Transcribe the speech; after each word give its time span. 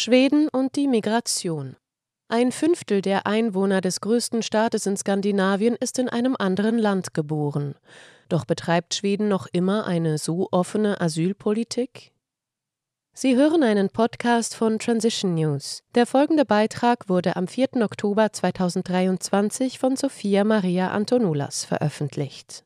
Schweden 0.00 0.48
und 0.48 0.76
die 0.76 0.86
Migration. 0.86 1.74
Ein 2.28 2.52
Fünftel 2.52 3.02
der 3.02 3.26
Einwohner 3.26 3.80
des 3.80 4.00
größten 4.00 4.44
Staates 4.44 4.86
in 4.86 4.96
Skandinavien 4.96 5.74
ist 5.74 5.98
in 5.98 6.08
einem 6.08 6.36
anderen 6.38 6.78
Land 6.78 7.14
geboren. 7.14 7.74
Doch 8.28 8.44
betreibt 8.44 8.94
Schweden 8.94 9.26
noch 9.26 9.48
immer 9.50 9.88
eine 9.88 10.18
so 10.18 10.46
offene 10.52 11.00
Asylpolitik? 11.00 12.12
Sie 13.12 13.34
hören 13.34 13.64
einen 13.64 13.90
Podcast 13.90 14.54
von 14.54 14.78
Transition 14.78 15.34
News. 15.34 15.82
Der 15.96 16.06
folgende 16.06 16.44
Beitrag 16.44 17.08
wurde 17.08 17.34
am 17.34 17.48
4. 17.48 17.82
Oktober 17.82 18.32
2023 18.32 19.80
von 19.80 19.96
Sophia 19.96 20.44
Maria 20.44 20.92
Antonulas 20.92 21.64
veröffentlicht. 21.64 22.62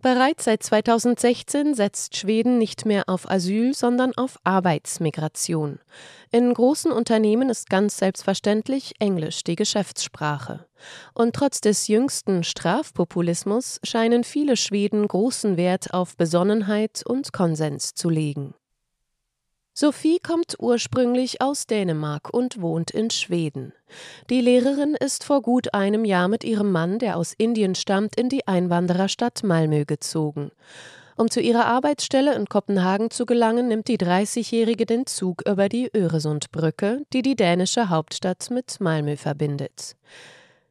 Bereits 0.00 0.44
seit 0.44 0.62
2016 0.62 1.74
setzt 1.74 2.16
Schweden 2.16 2.56
nicht 2.56 2.86
mehr 2.86 3.08
auf 3.08 3.28
Asyl, 3.28 3.74
sondern 3.74 4.14
auf 4.16 4.38
Arbeitsmigration. 4.44 5.80
In 6.30 6.54
großen 6.54 6.92
Unternehmen 6.92 7.50
ist 7.50 7.68
ganz 7.68 7.96
selbstverständlich 7.96 8.94
Englisch 9.00 9.42
die 9.42 9.56
Geschäftssprache. 9.56 10.66
Und 11.14 11.34
trotz 11.34 11.60
des 11.60 11.88
jüngsten 11.88 12.44
Strafpopulismus 12.44 13.80
scheinen 13.82 14.22
viele 14.22 14.56
Schweden 14.56 15.08
großen 15.08 15.56
Wert 15.56 15.92
auf 15.92 16.16
Besonnenheit 16.16 17.02
und 17.04 17.32
Konsens 17.32 17.94
zu 17.94 18.08
legen. 18.08 18.54
Sophie 19.80 20.18
kommt 20.18 20.56
ursprünglich 20.58 21.40
aus 21.40 21.68
Dänemark 21.68 22.34
und 22.34 22.60
wohnt 22.60 22.90
in 22.90 23.10
Schweden. 23.10 23.72
Die 24.28 24.40
Lehrerin 24.40 24.96
ist 24.96 25.22
vor 25.22 25.40
gut 25.40 25.72
einem 25.72 26.04
Jahr 26.04 26.26
mit 26.26 26.42
ihrem 26.42 26.72
Mann, 26.72 26.98
der 26.98 27.16
aus 27.16 27.32
Indien 27.32 27.76
stammt, 27.76 28.16
in 28.16 28.28
die 28.28 28.48
Einwandererstadt 28.48 29.44
Malmö 29.44 29.84
gezogen. 29.84 30.50
Um 31.16 31.30
zu 31.30 31.40
ihrer 31.40 31.66
Arbeitsstelle 31.66 32.34
in 32.34 32.46
Kopenhagen 32.46 33.12
zu 33.12 33.24
gelangen, 33.24 33.68
nimmt 33.68 33.86
die 33.86 33.98
30-Jährige 33.98 34.84
den 34.84 35.06
Zug 35.06 35.48
über 35.48 35.68
die 35.68 35.88
Öresundbrücke, 35.94 37.02
die 37.12 37.22
die 37.22 37.36
dänische 37.36 37.88
Hauptstadt 37.88 38.50
mit 38.50 38.80
Malmö 38.80 39.16
verbindet. 39.16 39.94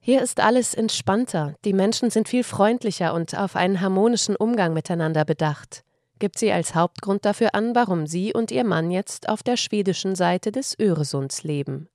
Hier 0.02 0.22
ist 0.22 0.42
alles 0.42 0.74
entspannter, 0.74 1.56
die 1.64 1.72
Menschen 1.72 2.10
sind 2.10 2.28
viel 2.28 2.44
freundlicher 2.44 3.14
und 3.14 3.38
auf 3.38 3.56
einen 3.56 3.80
harmonischen 3.80 4.36
Umgang 4.36 4.74
miteinander 4.74 5.24
bedacht 5.24 5.86
gibt 6.20 6.40
sie 6.40 6.52
als 6.52 6.76
Hauptgrund 6.76 7.26
dafür 7.26 7.56
an, 7.56 7.76
warum 7.76 8.08
sie 8.08 8.34
und 8.34 8.52
ihr 8.52 8.64
Mann 8.64 8.92
jetzt 8.92 9.30
auf 9.30 9.44
der 9.44 9.58
schwedischen 9.58 10.16
Seite 10.16 10.52
des 10.52 10.78
Öresunds 10.80 11.44
leben. 11.44 11.90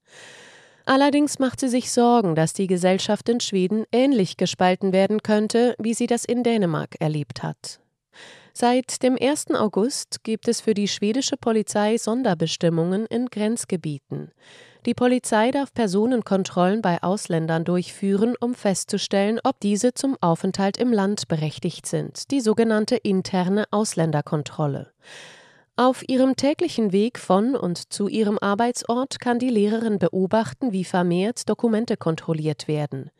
Allerdings 0.84 1.38
macht 1.38 1.60
sie 1.60 1.68
sich 1.68 1.92
Sorgen, 1.92 2.34
dass 2.34 2.52
die 2.54 2.66
Gesellschaft 2.66 3.28
in 3.28 3.40
Schweden 3.40 3.84
ähnlich 3.92 4.36
gespalten 4.36 4.92
werden 4.92 5.22
könnte, 5.22 5.76
wie 5.78 5.94
sie 5.94 6.06
das 6.06 6.24
in 6.24 6.42
Dänemark 6.42 6.96
erlebt 7.00 7.42
hat. 7.42 7.80
Seit 8.52 9.02
dem 9.02 9.16
1. 9.18 9.52
August 9.52 10.24
gibt 10.24 10.46
es 10.48 10.60
für 10.60 10.74
die 10.74 10.88
schwedische 10.88 11.36
Polizei 11.36 11.96
Sonderbestimmungen 11.96 13.06
in 13.06 13.26
Grenzgebieten. 13.26 14.30
Die 14.84 14.94
Polizei 14.94 15.52
darf 15.52 15.72
Personenkontrollen 15.72 16.82
bei 16.82 17.00
Ausländern 17.04 17.64
durchführen, 17.64 18.34
um 18.40 18.54
festzustellen, 18.54 19.38
ob 19.44 19.60
diese 19.60 19.94
zum 19.94 20.16
Aufenthalt 20.20 20.76
im 20.76 20.92
Land 20.92 21.28
berechtigt 21.28 21.86
sind, 21.86 22.32
die 22.32 22.40
sogenannte 22.40 22.96
interne 22.96 23.66
Ausländerkontrolle. 23.70 24.90
Auf 25.76 26.06
ihrem 26.08 26.34
täglichen 26.34 26.90
Weg 26.90 27.20
von 27.20 27.54
und 27.54 27.92
zu 27.92 28.08
ihrem 28.08 28.38
Arbeitsort 28.40 29.20
kann 29.20 29.38
die 29.38 29.50
Lehrerin 29.50 30.00
beobachten, 30.00 30.72
wie 30.72 30.84
vermehrt 30.84 31.48
Dokumente 31.48 31.96
kontrolliert 31.96 32.66
werden. 32.66 33.10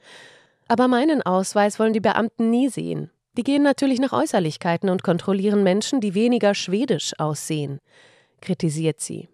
Aber 0.66 0.88
meinen 0.88 1.22
Ausweis 1.22 1.78
wollen 1.78 1.92
die 1.92 2.00
Beamten 2.00 2.50
nie 2.50 2.70
sehen. 2.70 3.10
Die 3.36 3.44
gehen 3.44 3.62
natürlich 3.62 4.00
nach 4.00 4.12
Äußerlichkeiten 4.12 4.90
und 4.90 5.04
kontrollieren 5.04 5.62
Menschen, 5.62 6.00
die 6.00 6.14
weniger 6.14 6.54
schwedisch 6.54 7.12
aussehen, 7.18 7.78
kritisiert 8.40 9.00
sie. 9.00 9.28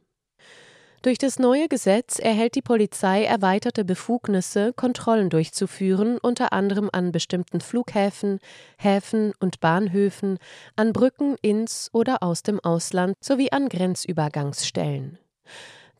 Durch 1.02 1.18
das 1.18 1.38
neue 1.38 1.68
Gesetz 1.68 2.18
erhält 2.18 2.56
die 2.56 2.62
Polizei 2.62 3.24
erweiterte 3.24 3.84
Befugnisse, 3.84 4.72
Kontrollen 4.72 5.30
durchzuführen, 5.30 6.18
unter 6.18 6.52
anderem 6.52 6.90
an 6.92 7.12
bestimmten 7.12 7.60
Flughäfen, 7.60 8.40
Häfen 8.78 9.32
und 9.38 9.60
Bahnhöfen, 9.60 10.38
an 10.74 10.92
Brücken 10.92 11.36
ins 11.40 11.88
oder 11.92 12.22
aus 12.22 12.42
dem 12.42 12.58
Ausland 12.60 13.14
sowie 13.20 13.52
an 13.52 13.68
Grenzübergangsstellen. 13.68 15.18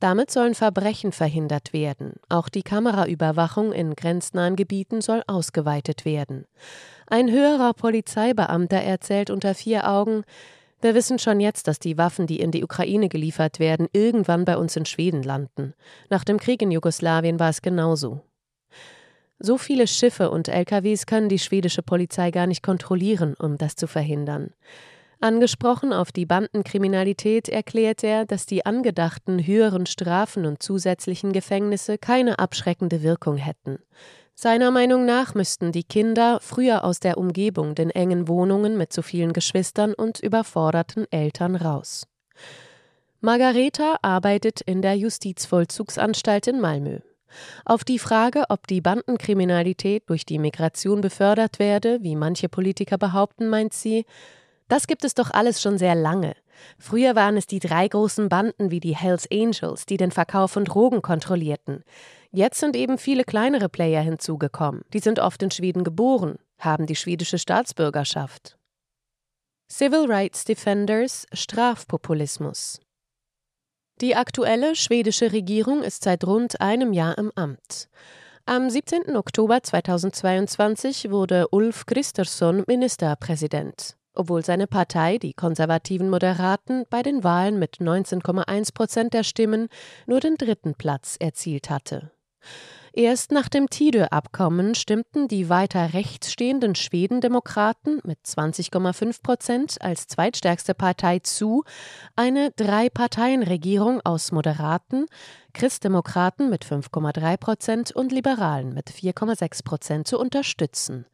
Damit 0.00 0.30
sollen 0.30 0.54
Verbrechen 0.54 1.12
verhindert 1.12 1.72
werden. 1.72 2.14
Auch 2.28 2.48
die 2.48 2.62
Kameraüberwachung 2.62 3.72
in 3.72 3.94
grenznahen 3.94 4.56
Gebieten 4.56 5.00
soll 5.00 5.22
ausgeweitet 5.26 6.04
werden. 6.04 6.44
Ein 7.06 7.30
höherer 7.30 7.72
Polizeibeamter 7.72 8.78
erzählt 8.78 9.30
unter 9.30 9.54
vier 9.54 9.88
Augen, 9.88 10.24
wir 10.80 10.94
wissen 10.94 11.18
schon 11.18 11.40
jetzt, 11.40 11.66
dass 11.66 11.78
die 11.78 11.98
Waffen, 11.98 12.26
die 12.26 12.40
in 12.40 12.50
die 12.50 12.62
Ukraine 12.62 13.08
geliefert 13.08 13.58
werden, 13.58 13.88
irgendwann 13.92 14.44
bei 14.44 14.56
uns 14.56 14.76
in 14.76 14.84
Schweden 14.84 15.22
landen. 15.22 15.74
Nach 16.10 16.24
dem 16.24 16.38
Krieg 16.38 16.62
in 16.62 16.70
Jugoslawien 16.70 17.40
war 17.40 17.50
es 17.50 17.62
genauso. 17.62 18.20
So 19.40 19.56
viele 19.56 19.86
Schiffe 19.86 20.30
und 20.30 20.48
LKWs 20.48 21.06
können 21.06 21.28
die 21.28 21.38
schwedische 21.38 21.82
Polizei 21.82 22.30
gar 22.30 22.46
nicht 22.46 22.62
kontrollieren, 22.62 23.34
um 23.34 23.56
das 23.56 23.76
zu 23.76 23.86
verhindern. 23.86 24.50
Angesprochen 25.20 25.92
auf 25.92 26.12
die 26.12 26.26
Bandenkriminalität 26.26 27.48
erklärt 27.48 28.04
er, 28.04 28.24
dass 28.24 28.46
die 28.46 28.64
angedachten 28.64 29.44
höheren 29.44 29.86
Strafen 29.86 30.46
und 30.46 30.62
zusätzlichen 30.62 31.32
Gefängnisse 31.32 31.98
keine 31.98 32.38
abschreckende 32.38 33.02
Wirkung 33.02 33.36
hätten. 33.36 33.78
Seiner 34.40 34.70
Meinung 34.70 35.04
nach 35.04 35.34
müssten 35.34 35.72
die 35.72 35.82
Kinder 35.82 36.38
früher 36.40 36.84
aus 36.84 37.00
der 37.00 37.18
Umgebung 37.18 37.74
den 37.74 37.90
engen 37.90 38.28
Wohnungen 38.28 38.76
mit 38.76 38.92
zu 38.92 39.02
vielen 39.02 39.32
Geschwistern 39.32 39.94
und 39.94 40.20
überforderten 40.20 41.10
Eltern 41.10 41.56
raus. 41.56 42.06
Margareta 43.20 43.96
arbeitet 44.00 44.60
in 44.60 44.80
der 44.80 44.96
Justizvollzugsanstalt 44.96 46.46
in 46.46 46.60
Malmö. 46.60 47.00
Auf 47.64 47.82
die 47.82 47.98
Frage, 47.98 48.44
ob 48.48 48.68
die 48.68 48.80
Bandenkriminalität 48.80 50.08
durch 50.08 50.24
die 50.24 50.38
Migration 50.38 51.00
befördert 51.00 51.58
werde, 51.58 51.98
wie 52.04 52.14
manche 52.14 52.48
Politiker 52.48 52.96
behaupten, 52.96 53.48
meint 53.48 53.74
sie, 53.74 54.06
das 54.68 54.86
gibt 54.86 55.02
es 55.04 55.14
doch 55.14 55.32
alles 55.32 55.60
schon 55.60 55.78
sehr 55.78 55.96
lange. 55.96 56.36
Früher 56.78 57.16
waren 57.16 57.36
es 57.36 57.48
die 57.48 57.58
drei 57.58 57.88
großen 57.88 58.28
Banden 58.28 58.70
wie 58.70 58.78
die 58.78 58.94
Hells 58.94 59.28
Angels, 59.32 59.84
die 59.84 59.96
den 59.96 60.12
Verkauf 60.12 60.52
von 60.52 60.64
Drogen 60.64 61.02
kontrollierten. 61.02 61.82
Jetzt 62.30 62.60
sind 62.60 62.76
eben 62.76 62.98
viele 62.98 63.24
kleinere 63.24 63.68
Player 63.68 64.02
hinzugekommen. 64.02 64.82
Die 64.92 64.98
sind 64.98 65.18
oft 65.18 65.42
in 65.42 65.50
Schweden 65.50 65.84
geboren, 65.84 66.38
haben 66.58 66.86
die 66.86 66.96
schwedische 66.96 67.38
Staatsbürgerschaft. 67.38 68.58
Civil 69.70 70.06
Rights 70.06 70.44
Defenders 70.44 71.26
Strafpopulismus 71.32 72.80
Die 74.00 74.14
aktuelle 74.14 74.76
schwedische 74.76 75.32
Regierung 75.32 75.82
ist 75.82 76.04
seit 76.04 76.24
rund 76.24 76.60
einem 76.60 76.92
Jahr 76.92 77.16
im 77.18 77.32
Amt. 77.34 77.88
Am 78.46 78.70
17. 78.70 79.14
Oktober 79.16 79.62
2022 79.62 81.10
wurde 81.10 81.48
Ulf 81.50 81.86
Kristersson 81.86 82.64
Ministerpräsident 82.66 83.98
obwohl 84.18 84.44
seine 84.44 84.66
Partei, 84.66 85.18
die 85.18 85.32
konservativen 85.32 86.10
Moderaten, 86.10 86.84
bei 86.90 87.02
den 87.02 87.22
Wahlen 87.22 87.58
mit 87.58 87.76
19,1 87.76 88.74
Prozent 88.74 89.14
der 89.14 89.22
Stimmen 89.22 89.68
nur 90.06 90.18
den 90.18 90.34
dritten 90.34 90.74
Platz 90.74 91.16
erzielt 91.20 91.70
hatte. 91.70 92.10
Erst 92.98 93.30
nach 93.30 93.48
dem 93.48 93.70
Tidö-Abkommen 93.70 94.74
stimmten 94.74 95.28
die 95.28 95.48
weiter 95.48 95.92
rechts 95.94 96.32
stehenden 96.32 96.74
Schwedendemokraten 96.74 98.00
mit 98.02 98.18
20,5 98.26 99.22
Prozent 99.22 99.76
als 99.80 100.08
zweitstärkste 100.08 100.74
Partei 100.74 101.20
zu, 101.20 101.62
eine 102.16 102.50
Drei-Parteien-Regierung 102.56 104.00
aus 104.00 104.32
Moderaten, 104.32 105.06
Christdemokraten 105.52 106.50
mit 106.50 106.64
5,3 106.64 107.36
Prozent 107.36 107.92
und 107.92 108.10
Liberalen 108.10 108.74
mit 108.74 108.90
4,6 108.90 109.64
Prozent 109.64 110.08
zu 110.08 110.18
unterstützen. 110.18 111.06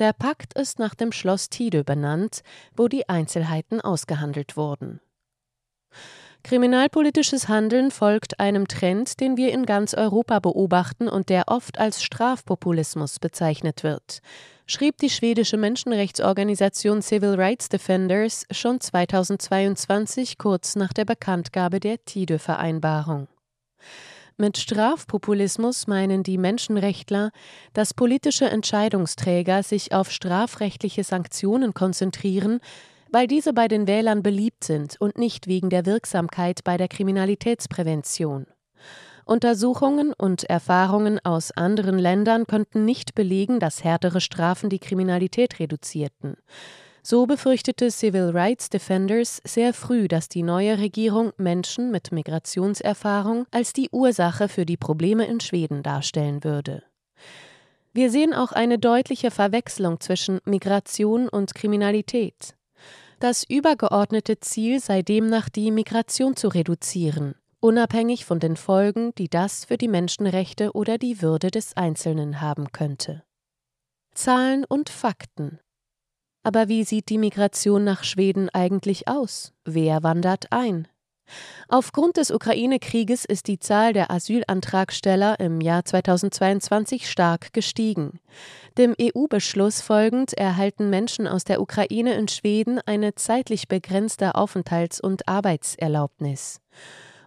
Der 0.00 0.12
Pakt 0.12 0.54
ist 0.54 0.78
nach 0.78 0.96
dem 0.96 1.12
Schloss 1.12 1.48
Tidö 1.48 1.84
benannt, 1.84 2.40
wo 2.74 2.88
die 2.88 3.08
Einzelheiten 3.08 3.80
ausgehandelt 3.80 4.56
wurden. 4.56 5.00
Kriminalpolitisches 6.42 7.48
Handeln 7.48 7.90
folgt 7.90 8.40
einem 8.40 8.66
Trend, 8.66 9.20
den 9.20 9.36
wir 9.36 9.52
in 9.52 9.66
ganz 9.66 9.94
Europa 9.94 10.38
beobachten 10.38 11.08
und 11.08 11.28
der 11.28 11.44
oft 11.48 11.78
als 11.78 12.02
Strafpopulismus 12.02 13.18
bezeichnet 13.18 13.82
wird, 13.82 14.20
schrieb 14.66 14.96
die 14.98 15.10
schwedische 15.10 15.58
Menschenrechtsorganisation 15.58 17.02
Civil 17.02 17.34
Rights 17.34 17.68
Defenders 17.68 18.46
schon 18.50 18.80
2022 18.80 20.38
kurz 20.38 20.76
nach 20.76 20.92
der 20.92 21.04
Bekanntgabe 21.04 21.78
der 21.78 22.04
TIDE-Vereinbarung. 22.04 23.28
Mit 24.38 24.56
Strafpopulismus 24.56 25.86
meinen 25.86 26.22
die 26.22 26.38
Menschenrechtler, 26.38 27.30
dass 27.74 27.92
politische 27.92 28.48
Entscheidungsträger 28.48 29.62
sich 29.62 29.92
auf 29.92 30.10
strafrechtliche 30.10 31.04
Sanktionen 31.04 31.74
konzentrieren, 31.74 32.60
weil 33.12 33.26
diese 33.26 33.52
bei 33.52 33.68
den 33.68 33.86
Wählern 33.86 34.22
beliebt 34.22 34.64
sind 34.64 34.96
und 35.00 35.18
nicht 35.18 35.46
wegen 35.46 35.70
der 35.70 35.86
Wirksamkeit 35.86 36.64
bei 36.64 36.76
der 36.76 36.88
Kriminalitätsprävention. 36.88 38.46
Untersuchungen 39.24 40.12
und 40.12 40.44
Erfahrungen 40.44 41.20
aus 41.24 41.52
anderen 41.52 41.98
Ländern 41.98 42.46
könnten 42.46 42.84
nicht 42.84 43.14
belegen, 43.14 43.60
dass 43.60 43.84
härtere 43.84 44.20
Strafen 44.20 44.70
die 44.70 44.80
Kriminalität 44.80 45.60
reduzierten. 45.60 46.36
So 47.02 47.26
befürchtete 47.26 47.90
Civil 47.90 48.30
Rights 48.30 48.68
Defenders 48.68 49.40
sehr 49.44 49.72
früh, 49.72 50.06
dass 50.08 50.28
die 50.28 50.42
neue 50.42 50.78
Regierung 50.78 51.32
Menschen 51.38 51.90
mit 51.90 52.12
Migrationserfahrung 52.12 53.46
als 53.50 53.72
die 53.72 53.88
Ursache 53.90 54.48
für 54.48 54.66
die 54.66 54.76
Probleme 54.76 55.26
in 55.26 55.40
Schweden 55.40 55.82
darstellen 55.82 56.44
würde. 56.44 56.82
Wir 57.92 58.10
sehen 58.10 58.34
auch 58.34 58.52
eine 58.52 58.78
deutliche 58.78 59.30
Verwechslung 59.30 60.00
zwischen 60.00 60.40
Migration 60.44 61.28
und 61.28 61.54
Kriminalität. 61.54 62.54
Das 63.20 63.44
übergeordnete 63.44 64.40
Ziel 64.40 64.80
sei 64.80 65.02
demnach 65.02 65.48
die 65.48 65.70
Migration 65.70 66.34
zu 66.34 66.48
reduzieren, 66.48 67.36
unabhängig 67.60 68.24
von 68.24 68.40
den 68.40 68.56
Folgen, 68.56 69.14
die 69.16 69.28
das 69.28 69.66
für 69.66 69.76
die 69.76 69.88
Menschenrechte 69.88 70.72
oder 70.72 70.98
die 70.98 71.22
Würde 71.22 71.52
des 71.52 71.76
Einzelnen 71.76 72.40
haben 72.40 72.72
könnte. 72.72 73.22
Zahlen 74.14 74.64
und 74.64 74.90
Fakten 74.90 75.60
aber 76.42 76.68
wie 76.68 76.84
sieht 76.84 77.08
die 77.08 77.18
Migration 77.18 77.84
nach 77.84 78.04
Schweden 78.04 78.48
eigentlich 78.48 79.08
aus? 79.08 79.52
Wer 79.64 80.02
wandert 80.02 80.52
ein? 80.52 80.88
Aufgrund 81.68 82.16
des 82.16 82.30
Ukraine-Krieges 82.30 83.24
ist 83.24 83.46
die 83.46 83.58
Zahl 83.58 83.92
der 83.92 84.10
Asylantragsteller 84.10 85.38
im 85.40 85.60
Jahr 85.60 85.84
2022 85.84 87.10
stark 87.10 87.52
gestiegen. 87.52 88.20
Dem 88.78 88.94
EU-Beschluss 89.00 89.80
folgend 89.80 90.34
erhalten 90.34 90.90
Menschen 90.90 91.26
aus 91.26 91.44
der 91.44 91.60
Ukraine 91.60 92.14
in 92.14 92.28
Schweden 92.28 92.80
eine 92.86 93.14
zeitlich 93.14 93.68
begrenzte 93.68 94.34
Aufenthalts- 94.34 95.00
und 95.00 95.28
Arbeitserlaubnis. 95.28 96.60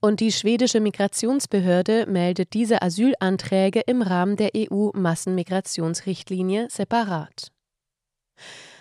Und 0.01 0.19
die 0.19 0.33
schwedische 0.33 0.81
Migrationsbehörde 0.81 2.05
meldet 2.07 2.53
diese 2.53 2.81
Asylanträge 2.81 3.79
im 3.79 4.01
Rahmen 4.01 4.35
der 4.35 4.49
EU-Massenmigrationsrichtlinie 4.53 6.67
separat. 6.69 7.53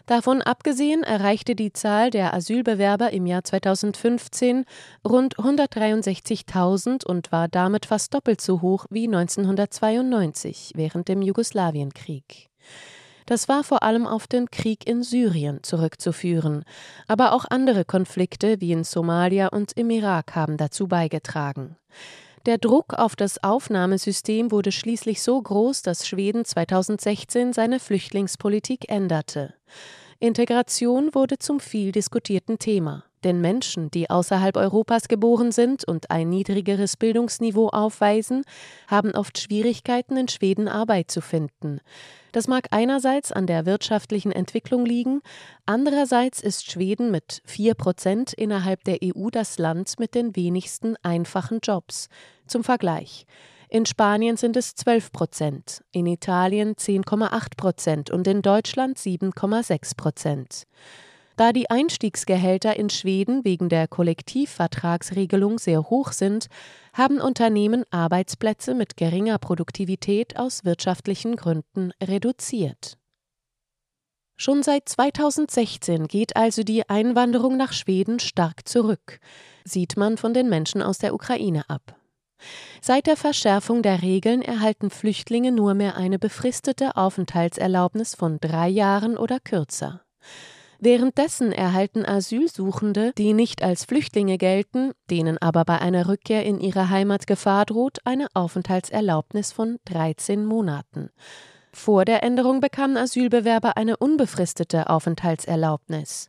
Davon 0.07 0.43
abgesehen 0.43 1.05
erreichte 1.05 1.55
die 1.55 1.73
Zahl 1.73 2.11
der 2.11 2.35
Asylbewerber 2.35 3.13
im 3.13 3.27
Jahr 3.27 3.45
2015 3.45 4.65
rund 5.07 5.37
163.000 5.37 7.05
und 7.05 7.31
war 7.31 7.49
damit 7.49 7.87
fast 7.87 8.13
doppelt 8.13 8.41
so 8.41 8.61
hoch 8.61 8.87
wie 8.91 9.07
1992 9.07 10.73
während 10.75 11.09
dem 11.09 11.23
Jugoslawienkrieg. 11.23 12.51
Das 13.27 13.49
war 13.49 13.63
vor 13.63 13.83
allem 13.85 14.07
auf 14.07 14.27
den 14.27 14.51
Krieg 14.51 14.87
in 14.87 15.03
Syrien 15.03 15.63
zurückzuführen, 15.63 16.65
aber 17.07 17.33
auch 17.33 17.45
andere 17.49 17.85
Konflikte 17.85 18.61
wie 18.61 18.73
in 18.73 18.85
Somalia 18.85 19.49
und 19.49 19.73
im 19.73 19.91
Irak 19.91 20.35
haben 20.35 20.57
dazu 20.57 20.89
beigetragen. 20.89 21.77
Der 22.45 22.59
Druck 22.59 22.95
auf 22.95 23.15
das 23.15 23.45
Aufnahmesystem 23.45 24.51
wurde 24.51 24.73
schließlich 24.73 25.23
so 25.23 25.41
groß, 25.41 25.83
dass 25.83 26.09
Schweden 26.09 26.45
2016 26.45 27.53
seine 27.53 27.79
Flüchtlingspolitik 27.79 28.89
änderte. 28.89 29.55
Integration 30.23 31.17
wurde 31.17 31.41
zum 31.41 31.59
viel 31.59 31.91
diskutierten 31.91 32.61
Thema. 32.61 33.03
Denn 33.25 33.41
Menschen, 33.41 33.91
die 33.91 34.09
außerhalb 34.09 34.57
Europas 34.57 35.09
geboren 35.09 35.51
sind 35.51 35.83
und 35.83 36.13
ein 36.13 36.29
niedrigeres 36.29 36.97
Bildungsniveau 36.97 37.71
aufweisen, 37.71 38.45
haben 38.87 39.17
oft 39.17 39.41
Schwierigkeiten, 39.41 40.17
in 40.17 40.29
Schweden 40.29 40.69
Arbeit 40.69 41.11
zu 41.11 41.23
finden. 41.23 41.81
Das 42.31 42.47
mag 42.47 42.69
einerseits 42.71 43.33
an 43.33 43.49
der 43.49 43.67
wirtschaftlichen 43.67 44.31
Entwicklung 44.31 44.87
liegen, 44.87 45.23
andererseits 45.67 46.41
ist 46.41 46.71
Schweden 46.71 47.11
mit 47.11 47.43
vier 47.45 47.75
Prozent 47.75 48.33
innerhalb 48.33 48.85
der 48.85 48.99
EU 49.03 49.29
das 49.29 49.59
Land 49.59 49.99
mit 49.99 50.15
den 50.15 50.37
wenigsten 50.37 50.95
einfachen 51.03 51.59
Jobs. 51.65 52.09
Zum 52.47 52.63
Vergleich. 52.63 53.27
In 53.73 53.87
Spanien 53.87 54.37
sind 54.37 54.59
es 54.59 54.75
12 54.75 55.13
Prozent, 55.13 55.83
in 55.93 56.05
Italien 56.05 56.75
10,8 56.75 57.57
Prozent 57.57 58.11
und 58.11 58.27
in 58.27 58.43
Deutschland 58.43 58.99
7,6 58.99 59.97
Prozent. 59.97 60.65
Da 61.39 61.55
die 61.55 61.71
Einstiegsgehälter 61.71 62.77
in 62.77 62.91
Schweden 62.91 63.47
wegen 63.47 63.71
der 63.71 63.89
Kollektivvertragsregelung 63.89 65.59
sehr 65.59 65.89
hoch 65.89 66.13
sind, 66.13 66.49
haben 66.93 67.19
Unternehmen 67.19 67.85
Arbeitsplätze 67.91 68.75
mit 68.75 68.99
geringer 68.99 69.39
Produktivität 69.39 70.39
aus 70.39 70.67
wirtschaftlichen 70.67 71.37
Gründen 71.37 71.93
reduziert. 72.03 72.99
Schon 74.37 74.63
seit 74.63 74.87
2016 74.87 76.09
geht 76.09 76.37
also 76.37 76.63
die 76.63 76.91
Einwanderung 76.91 77.57
nach 77.57 77.73
Schweden 77.73 78.21
stark 78.21 78.69
zurück, 78.69 79.19
sieht 79.65 79.97
man 79.97 80.19
von 80.19 80.35
den 80.35 80.51
Menschen 80.51 80.83
aus 80.83 80.99
der 80.99 81.15
Ukraine 81.15 81.71
ab. 81.71 81.97
Seit 82.81 83.07
der 83.07 83.17
Verschärfung 83.17 83.83
der 83.83 84.03
Regeln 84.03 84.43
erhalten 84.43 84.91
Flüchtlinge 84.91 85.53
nur 85.53 85.75
mehr 85.75 85.97
eine 85.97 86.19
befristete 86.19 86.97
Aufenthaltserlaubnis 86.97 88.15
von 88.15 88.39
drei 88.41 88.69
Jahren 88.69 89.17
oder 89.17 89.41
kürzer. 89.41 90.03
Währenddessen 90.85 91.53
erhalten 91.53 92.05
Asylsuchende, 92.05 93.13
die 93.17 93.35
nicht 93.35 93.63
als 93.63 93.85
Flüchtlinge 93.85 94.37
gelten, 94.37 94.91
denen 95.11 95.39
aber 95.39 95.65
bei 95.65 95.79
einer 95.79 96.09
Rückkehr 96.09 96.45
in 96.45 96.59
ihre 96.59 96.91
Heimat 96.91 97.29
Gefahr 97.29 97.67
droht, 97.67 97.99
eine 98.05 98.27
Aufenthaltserlaubnis 98.35 99.53
von 99.53 99.79
13 99.85 100.45
Monaten. 100.45 101.11
Vor 101.73 102.05
der 102.05 102.25
Änderung 102.25 102.61
bekamen 102.61 102.97
Asylbewerber 102.97 103.77
eine 103.77 103.97
unbefristete 103.97 104.91
Aufenthaltserlaubnis. 104.91 106.29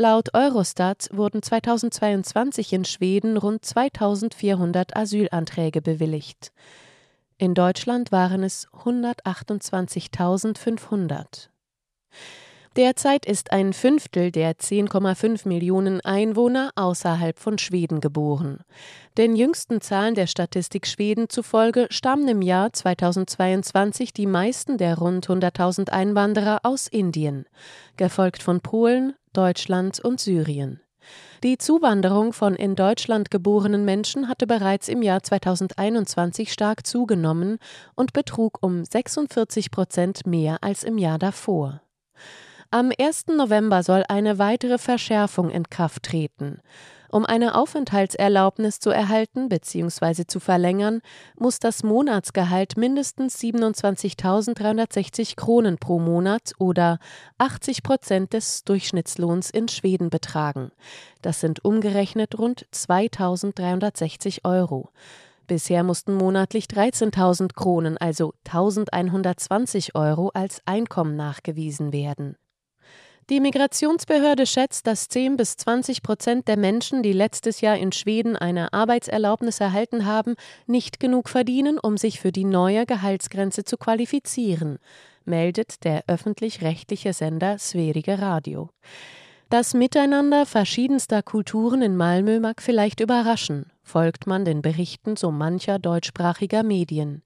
Laut 0.00 0.32
Eurostat 0.32 1.10
wurden 1.12 1.42
2022 1.42 2.72
in 2.72 2.86
Schweden 2.86 3.36
rund 3.36 3.62
2400 3.62 4.96
Asylanträge 4.96 5.82
bewilligt. 5.82 6.52
In 7.36 7.52
Deutschland 7.52 8.10
waren 8.10 8.42
es 8.42 8.66
128.500. 8.68 11.50
Derzeit 12.76 13.26
ist 13.26 13.52
ein 13.52 13.74
Fünftel 13.74 14.32
der 14.32 14.54
10,5 14.54 15.46
Millionen 15.46 16.00
Einwohner 16.00 16.70
außerhalb 16.76 17.38
von 17.38 17.58
Schweden 17.58 18.00
geboren. 18.00 18.60
Den 19.18 19.36
jüngsten 19.36 19.82
Zahlen 19.82 20.14
der 20.14 20.28
Statistik 20.28 20.86
Schweden 20.86 21.28
zufolge 21.28 21.88
stammen 21.90 22.26
im 22.26 22.40
Jahr 22.40 22.72
2022 22.72 24.14
die 24.14 24.26
meisten 24.26 24.78
der 24.78 24.96
rund 24.96 25.28
100.000 25.28 25.90
Einwanderer 25.90 26.60
aus 26.62 26.86
Indien, 26.86 27.44
gefolgt 27.98 28.42
von 28.42 28.62
Polen, 28.62 29.12
Deutschland 29.32 30.00
und 30.00 30.20
Syrien. 30.20 30.80
Die 31.42 31.56
Zuwanderung 31.56 32.32
von 32.32 32.54
in 32.54 32.76
Deutschland 32.76 33.30
geborenen 33.30 33.84
Menschen 33.84 34.28
hatte 34.28 34.46
bereits 34.46 34.88
im 34.88 35.02
Jahr 35.02 35.22
2021 35.22 36.52
stark 36.52 36.86
zugenommen 36.86 37.58
und 37.94 38.12
betrug 38.12 38.58
um 38.60 38.84
46 38.84 39.70
Prozent 39.70 40.26
mehr 40.26 40.58
als 40.62 40.84
im 40.84 40.98
Jahr 40.98 41.18
davor. 41.18 41.80
Am 42.70 42.92
1. 42.96 43.28
November 43.28 43.82
soll 43.82 44.04
eine 44.08 44.38
weitere 44.38 44.78
Verschärfung 44.78 45.50
in 45.50 45.68
Kraft 45.70 46.04
treten. 46.04 46.60
Um 47.12 47.26
eine 47.26 47.56
Aufenthaltserlaubnis 47.56 48.78
zu 48.78 48.90
erhalten 48.90 49.48
bzw. 49.48 50.26
zu 50.28 50.38
verlängern, 50.38 51.00
muss 51.36 51.58
das 51.58 51.82
Monatsgehalt 51.82 52.76
mindestens 52.76 53.36
27.360 53.40 55.34
Kronen 55.34 55.78
pro 55.78 55.98
Monat 55.98 56.52
oder 56.58 57.00
80 57.38 57.82
Prozent 57.82 58.32
des 58.32 58.62
Durchschnittslohns 58.62 59.50
in 59.50 59.66
Schweden 59.66 60.08
betragen. 60.08 60.70
Das 61.20 61.40
sind 61.40 61.64
umgerechnet 61.64 62.38
rund 62.38 62.68
2.360 62.72 64.44
Euro. 64.44 64.90
Bisher 65.48 65.82
mussten 65.82 66.14
monatlich 66.14 66.66
13.000 66.66 67.54
Kronen, 67.54 67.98
also 67.98 68.34
1.120 68.46 69.96
Euro, 69.96 70.30
als 70.32 70.62
Einkommen 70.64 71.16
nachgewiesen 71.16 71.92
werden. 71.92 72.36
Die 73.30 73.38
Migrationsbehörde 73.38 74.44
schätzt, 74.44 74.88
dass 74.88 75.06
10 75.06 75.36
bis 75.36 75.56
20 75.56 76.02
Prozent 76.02 76.48
der 76.48 76.56
Menschen, 76.56 77.04
die 77.04 77.12
letztes 77.12 77.60
Jahr 77.60 77.76
in 77.76 77.92
Schweden 77.92 78.34
eine 78.34 78.72
Arbeitserlaubnis 78.72 79.60
erhalten 79.60 80.04
haben, 80.04 80.34
nicht 80.66 80.98
genug 80.98 81.28
verdienen, 81.28 81.78
um 81.78 81.96
sich 81.96 82.18
für 82.18 82.32
die 82.32 82.44
neue 82.44 82.86
Gehaltsgrenze 82.86 83.62
zu 83.62 83.76
qualifizieren, 83.76 84.80
meldet 85.24 85.84
der 85.84 86.02
öffentlich-rechtliche 86.08 87.12
Sender 87.12 87.58
Sverige 87.58 88.18
Radio. 88.18 88.70
Das 89.48 89.74
Miteinander 89.74 90.44
verschiedenster 90.44 91.22
Kulturen 91.22 91.82
in 91.82 91.96
Malmö 91.96 92.40
mag 92.40 92.60
vielleicht 92.60 92.98
überraschen, 92.98 93.66
folgt 93.84 94.26
man 94.26 94.44
den 94.44 94.60
Berichten 94.60 95.14
so 95.14 95.30
mancher 95.30 95.78
deutschsprachiger 95.78 96.64
Medien. 96.64 97.22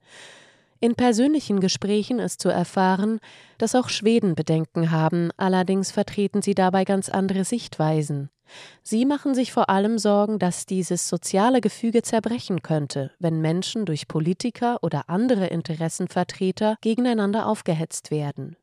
In 0.85 0.97
persönlichen 0.97 1.61
Gesprächen 1.61 2.19
ist 2.19 2.43
zu 2.43 2.51
erfahren, 2.51 3.19
dass 3.57 3.75
auch 3.75 3.89
Schweden 3.89 4.35
Bedenken 4.35 4.91
haben, 4.91 5.31
allerdings 5.39 5.91
vertreten 5.91 6.43
sie 6.43 6.55
dabei 6.55 6.85
ganz 6.85 7.09
andere 7.09 7.47
Sichtweisen. 7.47 8.29
Sie 8.83 9.07
machen 9.07 9.35
sich 9.35 9.51
vor 9.51 9.71
allem 9.71 9.97
Sorgen, 9.97 10.39
dass 10.39 10.67
dieses 10.67 11.09
soziale 11.09 11.63
Gefüge 11.63 12.03
zerbrechen 12.03 12.61
könnte, 12.61 13.13
wenn 13.19 13.41
Menschen 13.41 13.87
durch 13.87 14.09
Politiker 14.09 14.77
oder 14.83 15.09
andere 15.09 15.47
Interessenvertreter 15.47 16.77
gegeneinander 16.83 17.47
aufgehetzt 17.47 18.11
werden. 18.11 18.59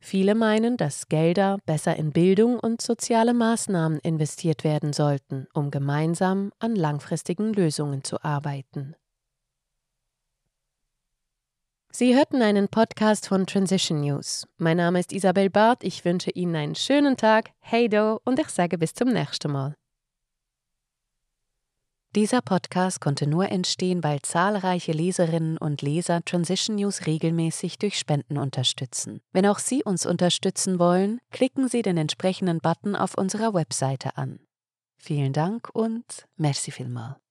Viele 0.00 0.34
meinen, 0.34 0.76
dass 0.76 1.08
Gelder 1.08 1.58
besser 1.64 1.94
in 1.94 2.10
Bildung 2.10 2.58
und 2.58 2.82
soziale 2.82 3.34
Maßnahmen 3.34 4.00
investiert 4.00 4.64
werden 4.64 4.92
sollten, 4.92 5.46
um 5.54 5.70
gemeinsam 5.70 6.50
an 6.58 6.74
langfristigen 6.74 7.52
Lösungen 7.52 8.02
zu 8.02 8.20
arbeiten. 8.24 8.96
Sie 11.94 12.16
hörten 12.16 12.40
einen 12.40 12.68
Podcast 12.68 13.28
von 13.28 13.46
Transition 13.46 14.00
News. 14.00 14.46
Mein 14.56 14.78
Name 14.78 14.98
ist 14.98 15.12
Isabel 15.12 15.50
Barth. 15.50 15.84
Ich 15.84 16.06
wünsche 16.06 16.30
Ihnen 16.30 16.56
einen 16.56 16.74
schönen 16.74 17.18
Tag. 17.18 17.50
Hey 17.60 17.86
do 17.90 18.18
und 18.24 18.38
ich 18.38 18.48
sage 18.48 18.78
bis 18.78 18.94
zum 18.94 19.08
nächsten 19.08 19.52
Mal. 19.52 19.74
Dieser 22.14 22.40
Podcast 22.40 23.02
konnte 23.02 23.26
nur 23.26 23.50
entstehen, 23.50 24.02
weil 24.02 24.22
zahlreiche 24.22 24.92
Leserinnen 24.92 25.58
und 25.58 25.82
Leser 25.82 26.24
Transition 26.24 26.76
News 26.76 27.04
regelmäßig 27.04 27.78
durch 27.78 27.98
Spenden 27.98 28.38
unterstützen. 28.38 29.20
Wenn 29.34 29.44
auch 29.44 29.58
Sie 29.58 29.84
uns 29.84 30.06
unterstützen 30.06 30.78
wollen, 30.78 31.20
klicken 31.30 31.68
Sie 31.68 31.82
den 31.82 31.98
entsprechenden 31.98 32.60
Button 32.60 32.96
auf 32.96 33.18
unserer 33.18 33.52
Webseite 33.52 34.16
an. 34.16 34.40
Vielen 34.96 35.34
Dank 35.34 35.68
und 35.74 36.26
merci 36.38 36.70
vielmal. 36.70 37.21